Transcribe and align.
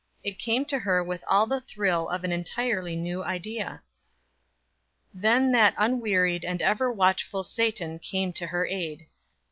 It 0.23 0.39
came 0.39 0.65
to 0.65 0.79
her 0.79 1.03
with 1.03 1.23
all 1.27 1.45
the 1.45 1.61
thrill 1.61 2.09
of 2.09 2.23
an 2.23 2.31
entirely 2.31 2.95
new 2.95 3.23
idea. 3.23 3.83
Then 5.13 5.51
that 5.51 5.75
unwearied 5.77 6.43
and 6.43 6.59
ever 6.59 6.91
watchful 6.91 7.43
Satan 7.43 7.99
came 7.99 8.33
to 8.33 8.47
her 8.47 8.65
aid. 8.65 9.05